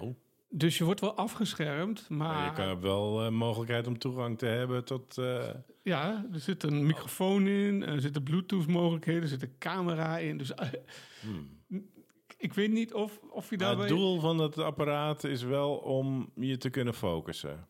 [0.00, 0.14] Oh.
[0.48, 4.38] Dus je wordt wel afgeschermd, maar Maar je kan hebt wel eh, mogelijkheid om toegang
[4.38, 5.14] te hebben tot...
[5.82, 10.38] ja, er zit een microfoon in, er zitten bluetooth mogelijkheden, er zit een camera in.
[10.38, 10.52] Dus
[11.20, 11.60] hmm.
[12.40, 13.86] Ik weet niet of, of je daarbij...
[13.86, 17.68] het doel van het apparaat is wel om je te kunnen focussen.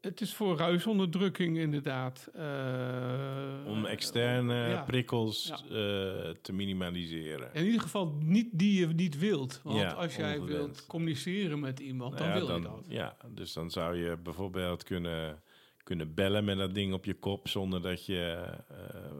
[0.00, 2.28] Het is voor ruisonderdrukking inderdaad.
[2.34, 4.82] eh, Om externe ja.
[4.82, 5.54] prikkels Ja.
[5.56, 7.54] eh, te minimaliseren.
[7.54, 9.60] In ieder geval niet die je niet wilt.
[9.64, 12.84] Want Ja, als jij wilt communiceren met iemand, dan wil je dan, dat.
[12.88, 15.42] Ja, dus dan zou je bijvoorbeeld kunnen,
[15.82, 17.48] kunnen bellen met dat ding op je kop...
[17.48, 18.76] zonder dat je eh,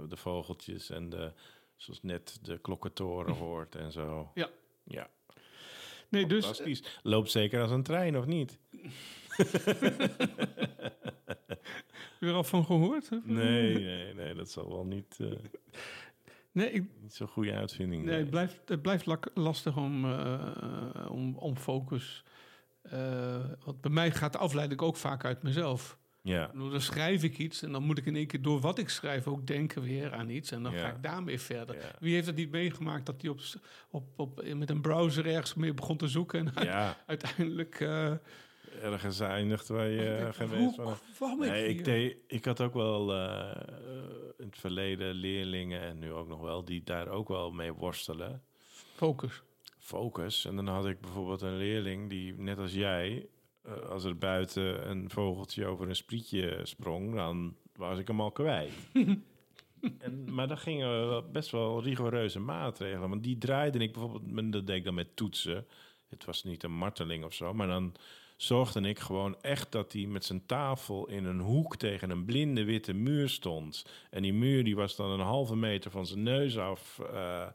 [0.09, 1.33] de vogeltjes en de,
[1.83, 4.31] zoals net de klokkentoren hoort en zo.
[4.35, 4.49] Ja.
[4.85, 5.09] Ja,
[6.09, 6.83] Nee, dus.
[7.03, 8.59] Loopt zeker als een trein, of niet?
[11.91, 13.09] heb je er al van gehoord?
[13.09, 13.17] hè?
[13.25, 15.27] Nee, nee, nee, dat zal wel niet, eh
[16.53, 21.37] Nee, ik, niet zo'n goede uitvinding nee het, blijft, het blijft lastig om, eh, om,
[21.37, 22.25] om focus.
[22.83, 25.99] eh, want bij mij gaat de afleiding ook vaak uit mezelf.
[26.23, 28.89] Ja, Dan schrijf ik iets en dan moet ik in één keer door wat ik
[28.89, 30.51] schrijf ook denken weer aan iets.
[30.51, 30.79] En dan Ja.
[30.79, 31.77] ga ik daarmee verder.
[31.77, 31.91] Ja.
[32.01, 33.41] Wie heeft het niet meegemaakt dat hij op,
[33.91, 37.81] op, op, met een browser ergens mee begon te zoeken en ja uiteindelijk...
[37.81, 38.13] eh,
[38.83, 41.39] ergens eindigt waar je ik uh, denk, geen hoe van...
[41.39, 43.57] Nee, ik, deed, ik had ook wel eh, eh,
[44.39, 48.43] in het verleden leerlingen, en nu ook nog wel, die daar ook wel mee worstelen.
[48.95, 49.43] Focus.
[49.79, 50.45] Focus.
[50.45, 53.27] En dan had ik bijvoorbeeld een leerling die, net als jij,
[53.63, 58.31] eh, als er buiten een vogeltje over een sprietje sprong, dan was ik hem al
[58.31, 58.73] kwijt.
[59.99, 63.09] en, maar dan gingen we best wel rigoureuze maatregelen.
[63.09, 65.67] Want die draaide ik bijvoorbeeld, dat deed ik dan met toetsen.
[66.09, 67.95] Het was niet een marteling of zo, maar dan
[68.37, 72.65] zorgde ik gewoon echt dat hij met zijn tafel in een hoek tegen een blinde
[72.65, 73.85] witte muur stond.
[74.11, 76.99] En die muur die was dan een halve meter van zijn neus af.
[76.99, 77.47] eh,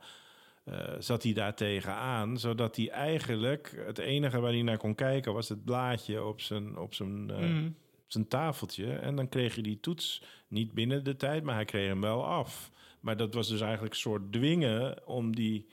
[0.99, 5.49] zat hij daar tegenaan, zodat hij eigenlijk het enige waar hij naar kon kijken was
[5.49, 7.65] het blaadje op zijn, op zijn, eh, Mhm.
[8.03, 8.93] op zijn tafeltje.
[8.93, 12.25] En dan kreeg je die toets niet binnen de tijd, maar hij kreeg hem wel
[12.25, 12.71] af.
[12.99, 15.69] Maar dat was dus eigenlijk een soort dwingen om die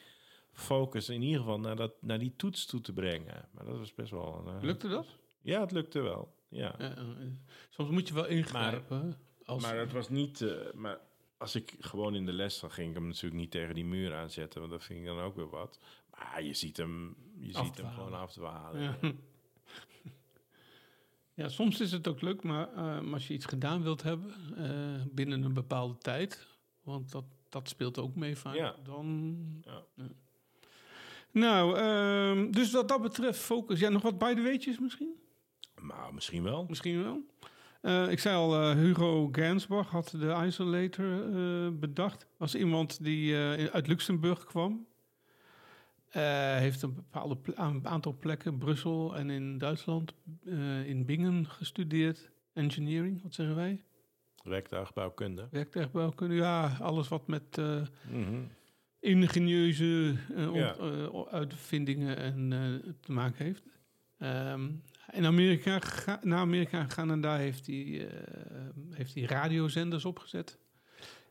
[0.52, 3.48] focus in ieder geval naar, dat, naar die toets toe te brengen.
[3.50, 4.44] Maar dat was best wel...
[4.46, 5.06] een, eh, Lukte dat?
[5.42, 6.34] Ja, het lukte wel.
[6.48, 6.74] Ja.
[6.78, 7.02] Ja, eh,
[7.70, 9.16] soms moet je wel ingrijpen.
[9.44, 10.40] als, Maar het was niet...
[10.40, 10.98] eh, maar
[11.42, 14.14] als ik gewoon in de les, dan ging ik hem natuurlijk niet tegen die muur
[14.14, 15.78] aanzetten, want dat vind ik dan ook weer wat.
[16.10, 18.82] Maar je ziet hem, je ziet hem gewoon af te halen.
[18.82, 18.96] ja.
[21.42, 25.02] ja, soms is het ook leuk, maar eh, als je iets gedaan wilt hebben eh,
[25.14, 26.46] binnen een bepaalde tijd,
[26.82, 28.76] want dat, dat speelt ook mee vaak, Ja.
[28.82, 29.36] dan...
[29.64, 29.84] Ja.
[31.30, 33.80] Nou, ehm, dus wat dat betreft focus.
[33.80, 35.14] Ja, nog wat bij de weetjes misschien?
[35.80, 36.66] Maar misschien wel.
[36.68, 37.24] Misschien wel.
[37.82, 42.26] Eh, ik zei al, eh, Hugo Gansbach had de isolator eh, bedacht.
[42.36, 43.36] Was iemand die
[43.72, 44.86] uit Luxemburg kwam.
[46.58, 50.12] Heeft een bepaalde een aantal plekken, Brussel en in Duitsland,
[50.84, 52.30] in Bingen gestudeerd.
[52.52, 53.82] Engineering, wat zeggen wij?
[54.42, 55.48] Werktuigbouwkunde.
[55.50, 58.40] Werktuigbouwkunde, ja, alles wat met Mhm.
[59.00, 60.14] ingenieuze
[60.52, 60.76] Ja.
[61.30, 62.48] uitvindingen en,
[63.00, 63.62] te maken heeft.
[64.18, 64.68] Ehm,
[65.10, 68.16] in Amerika, ga, naar Amerika gegaan en daar heeft hij, eh,
[68.90, 70.58] heeft hij radiozenders opgezet.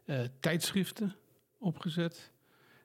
[0.05, 1.15] eh, tijdschriften
[1.57, 2.31] opgezet.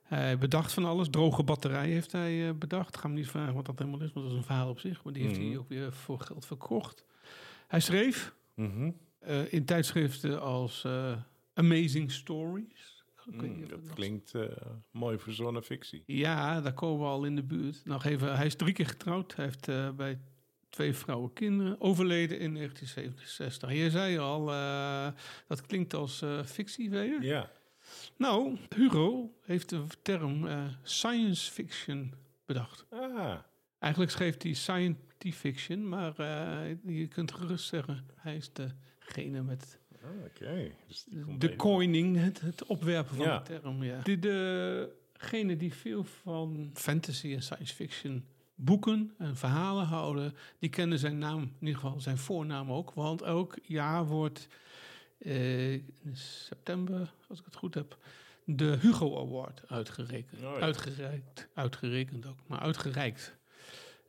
[0.03, 1.09] Hij bedacht van alles.
[1.11, 2.95] Droge batterijen heeft hij eh, bedacht.
[2.95, 4.79] Ik ga me niet vragen wat dat helemaal is, want dat is een verhaal op
[4.81, 5.05] zich.
[5.05, 5.49] Maar die heeft Mhm.
[5.49, 7.05] hij ook weer voor geld verkocht.
[7.69, 8.91] Hij schreef Mhm.
[9.49, 10.87] in tijdschriften als
[11.55, 13.05] Amazing Stories.
[13.25, 14.33] Mm, dat klinkt
[14.91, 16.03] mooi verzonnen fictie.
[16.07, 17.81] ja, daar komen we al in de buurt.
[17.85, 19.35] Nog even, hij is drie keer getrouwd.
[19.37, 20.19] Hij heeft bij
[20.77, 23.73] twee vrouwen, kinderen, overleden in 1967.
[23.73, 25.09] Je zei al, eh,
[25.49, 27.27] dat klinkt als eh, fictie, weet je?
[27.27, 27.51] Ja.
[28.17, 32.15] Nou, Hugo heeft de term eh, science fiction
[32.47, 32.87] bedacht.
[32.91, 33.35] Ah,
[33.79, 36.15] Eigenlijk schreef hij science fiction, maar
[36.87, 40.71] je kunt gerust zeggen, hij is degene met ah, oké.
[40.87, 41.07] Dus
[41.39, 43.39] de coining, het, het opwerpen van Ja.
[43.39, 43.83] de term.
[43.83, 44.01] Ja.
[44.03, 48.25] De, degene die veel van fantasy en science fiction
[48.57, 52.93] boeken en verhalen houden, die kennen zijn naam, in ieder geval zijn voornaam ook.
[52.95, 54.49] Want elk jaar wordt
[55.19, 57.97] eh, in september, als ik het goed heb,
[58.45, 60.43] de Hugo Award uitgerekend.
[60.43, 60.61] Oh ja.
[60.61, 63.35] Uitgereikt, uitgerekend ook, maar uitgereikt.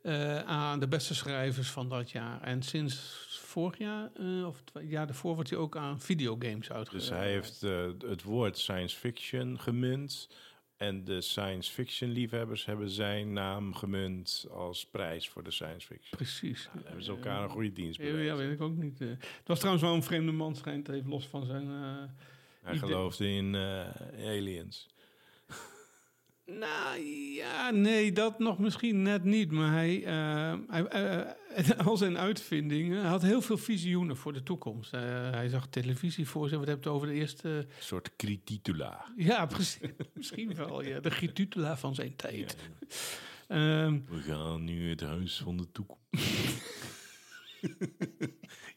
[0.02, 2.42] eh, aan de beste schrijvers van dat jaar.
[2.42, 6.90] En sinds vorig jaar, eh, of het jaar daarvoor, wordt hij ook aan videogames uitgereikt.
[6.92, 7.60] Dus hij heeft
[8.10, 10.28] het woord science fiction gemunt.
[10.78, 16.16] En de science fiction liefhebbers hebben zijn naam gemunt als prijs voor de science fiction.
[16.16, 16.68] Precies.
[16.74, 18.36] Dan hebben ze elkaar een goede dienst Ja, ja, bewezen.
[18.36, 19.00] weet ik ook niet.
[19.00, 19.08] eh.
[19.08, 21.66] het was trouwens wel een vreemde man, schijnt even los van zijn...
[21.68, 22.02] eh,
[22.62, 23.86] Hij geloofde in eh,
[24.26, 24.86] aliens.
[26.50, 27.00] Nou
[27.34, 29.50] ja, nee, dat nog misschien net niet.
[29.50, 34.42] Maar hij, eh, hij eh, al zijn uitvindingen, hij had heel veel visioenen voor de
[34.42, 34.92] toekomst.
[34.92, 36.58] Eh, hij zag televisie voor zich.
[36.58, 37.48] Wat heb je het over de eerste...
[37.48, 39.12] Een soort krititula.
[39.16, 39.90] Ja, precies.
[40.14, 41.00] misschien wel, ja.
[41.00, 42.56] De Gitutula van zijn tijd.
[43.48, 46.02] Ehm, We gaan nu het huis van de toekomst.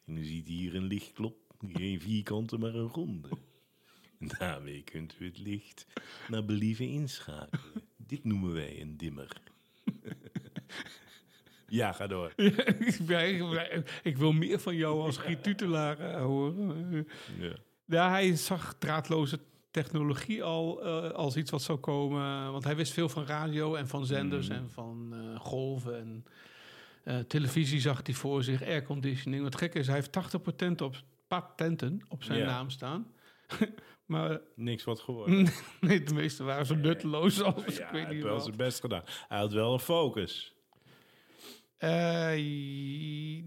[0.06, 1.36] en u ziet hier een lichtklop.
[1.74, 3.30] Geen vierkante, maar een ronde.
[4.22, 5.86] En daarmee kunt u het licht
[6.28, 7.84] naar believen inschakelen.
[7.98, 9.28] Dit noemen wij een dimmer.
[11.68, 12.34] ja, ga door.
[13.08, 13.68] ja,
[14.04, 17.08] ik, wil meer van jou als Gitutula eh, horen.
[17.40, 17.54] Ja.
[17.86, 19.40] Ja, hij zag draadloze
[19.72, 22.52] technologie al eh, als iets wat zou komen.
[22.52, 24.58] Want hij wist veel van radio en van zenders Mhm.
[24.58, 26.00] en van eh, golven.
[26.00, 26.26] En
[27.28, 29.44] televisie zag hij voor zich, airconditioning.
[29.44, 30.96] Wat gek is, hij heeft 80 patenten op,
[31.28, 32.46] patenten op zijn Ja.
[32.46, 33.08] naam staan.
[34.12, 35.48] maar Niks wat geworden.
[35.82, 38.44] nee, de meeste waren zo nutteloos als Ja, ik hij weet heeft niet wel wat.
[38.44, 39.04] zijn best gedaan.
[39.28, 40.56] Hij had wel een focus.
[41.78, 41.90] Eh,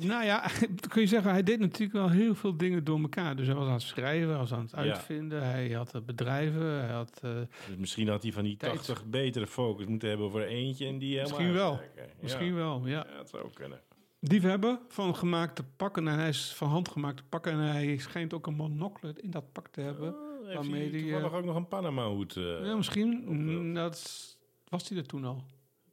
[0.07, 0.47] nou ja,
[0.89, 3.37] kun je zeggen, hij deed natuurlijk wel heel veel dingen door elkaar.
[3.37, 5.43] Dus hij was aan het schrijven, hij was aan het uitvinden.
[5.43, 7.19] Hij had eh, bedrijven, hij had...
[7.23, 7.31] eh,
[7.67, 8.73] Dus misschien had hij van die Tijd.
[8.73, 11.71] 80 betere focus moeten hebben voor eentje en die helemaal Misschien wel.
[11.79, 12.05] uitwerken.
[12.07, 12.23] Ja.
[12.23, 13.07] Misschien wel, ja.
[13.11, 13.81] Ja, dat zou kunnen.
[14.21, 16.09] Liefhebber van gemaakte pakken.
[16.09, 17.53] En hij is van handgemaakte pakken.
[17.53, 20.15] En hij schijnt ook een monocle in dat pak te hebben.
[20.55, 22.37] Waarmee hij toevallig eh, ook nog een Panama-hoed.
[22.37, 23.23] eh, ja, misschien.
[23.27, 24.39] mm, dat is-
[24.69, 25.45] was hij er toen al.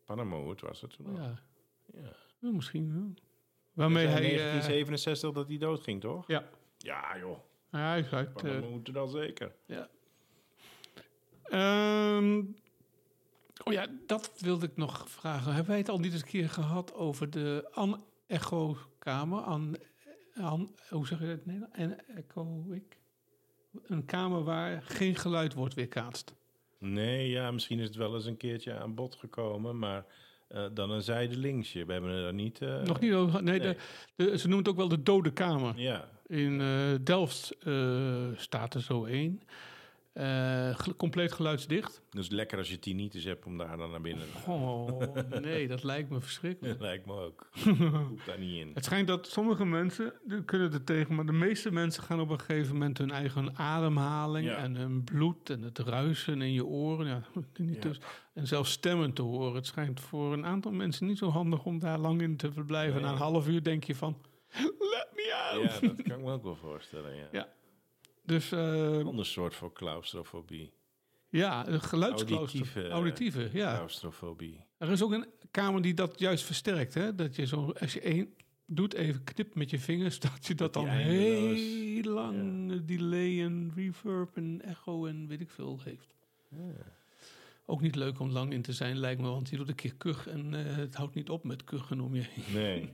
[0.05, 1.13] Panama-hoed was het toen al.
[1.15, 1.39] Ja,
[1.93, 2.13] Ja.
[2.39, 3.13] Ja, misschien wel.
[3.73, 4.23] Waarmee Hij hij...
[4.31, 6.27] eh, 1967 dat hij doodging, toch?
[6.27, 7.37] ja, Ja, joh.
[7.71, 9.51] eh, Panama-hoed er al zeker.
[9.65, 9.89] ja.
[11.43, 12.39] Ehm,
[13.63, 15.47] oh ja, dat wilde ik nog vragen.
[15.53, 19.39] Hebben wij het al niet eens een keer gehad over de an-echo-kamer?
[19.41, 19.75] An,
[20.35, 21.75] an, hoe zeg je dat Nederlands?
[21.77, 22.97] En echo ik?
[23.85, 26.33] Een kamer waar geen geluid wordt weerkaatst.
[26.77, 30.05] Nee, ja, misschien is het wel eens een keertje aan bod gekomen, maar
[30.47, 31.85] eh, dan een zijdelingje.
[31.85, 32.61] We hebben er niet...
[32.61, 33.43] eh, Nog niet over.
[33.43, 33.75] Nee, nee.
[34.15, 35.79] De, de, ze noemen het ook wel de dode kamer.
[35.79, 36.67] Ja, In eh,
[37.03, 37.55] Delft
[38.35, 39.41] staat er zo één.
[40.13, 42.01] Eh, compleet geluidsdicht.
[42.09, 44.53] dus lekker als je tinnitus hebt om daar dan naar binnen te gaan.
[44.53, 45.01] Oh,
[45.41, 46.77] nee, dat lijkt me verschrikkelijk.
[46.79, 47.49] Dat lijkt me ook.
[48.09, 48.71] Hoeft daar niet in.
[48.73, 52.29] Het schijnt dat sommige mensen die kunnen er tegen, maar de meeste mensen gaan op
[52.29, 54.55] een gegeven moment hun eigen ademhaling Ja.
[54.57, 57.07] en hun bloed en het ruisen in je oren.
[57.07, 57.21] Ja,
[57.79, 57.99] dus,
[58.33, 59.55] en zelfs stemmen te horen.
[59.55, 62.93] Het schijnt voor een aantal mensen niet zo handig om daar lang in te verblijven.
[62.95, 63.03] Nee.
[63.03, 64.17] Na een half uur denk je van,
[64.93, 65.63] let me out.
[65.81, 67.27] Ja, dat kan ik me ook wel voorstellen, ja.
[67.31, 67.47] Ja.
[68.21, 70.73] Dus eh, Ander soort voor claustrofobie.
[71.29, 72.37] ja, een geluidsklauster.
[72.37, 73.75] Auditieve, eh, Auditieve, ja.
[73.75, 74.65] Claustrofobie.
[74.77, 76.93] Er is ook een kamer die dat juist versterkt.
[76.93, 77.15] Hè?
[77.15, 78.33] Dat je zo, als je één
[78.65, 83.71] doet, even knipt met je vingers, dat je dat Dat dan heel lang delay en
[83.75, 86.15] reverb en echo en weet ik veel heeft.
[87.65, 89.95] Ook niet leuk om lang in te zijn, lijkt me, want je doet een keer
[89.95, 92.53] kuch en eh, het houdt niet op met kuchen om je heen.
[92.53, 92.89] Nee.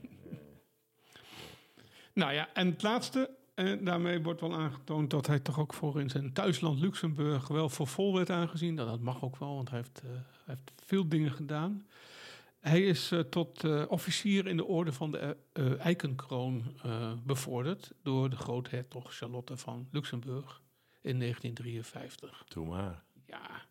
[2.12, 6.00] Nou ja, en het laatste, en daarmee wordt wel aangetoond dat hij toch ook voor
[6.00, 8.74] in zijn thuisland Luxemburg wel voor vol werd aangezien.
[8.74, 10.10] Nou, dat mag ook wel, want hij heeft, eh,
[10.44, 11.86] hij heeft veel dingen gedaan.
[12.60, 15.36] Hij is eh, tot eh, officier in de orde van de
[15.78, 16.62] Eikenkroon
[17.24, 20.62] bevorderd door de groothertog Charlotte van Luxemburg
[21.00, 22.44] in 1953.
[22.48, 23.02] Doe maar.
[23.26, 23.66] Ja.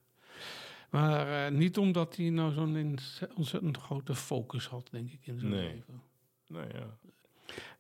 [0.90, 2.98] Maar niet omdat hij nou zo'n
[3.36, 5.74] ontzettend grote focus had, denk ik, in zijn Nee.
[5.74, 6.02] leven.
[6.48, 6.98] Nou ja.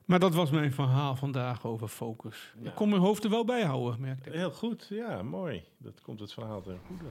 [0.07, 2.53] Maar dat was mijn verhaal vandaag over focus.
[2.59, 2.69] Ja.
[2.69, 4.35] Ik kon mijn hoofd er wel bij houden, merkte ik.
[4.35, 5.63] Heel goed, ja, mooi.
[5.77, 7.05] Dat komt het verhaal ten goede.